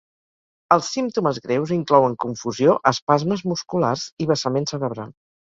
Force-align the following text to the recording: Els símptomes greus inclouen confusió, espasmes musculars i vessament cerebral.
Els 0.75 0.87
símptomes 0.95 1.39
greus 1.43 1.73
inclouen 1.75 2.15
confusió, 2.23 2.73
espasmes 2.93 3.45
musculars 3.53 4.09
i 4.27 4.29
vessament 4.35 4.69
cerebral. 4.75 5.15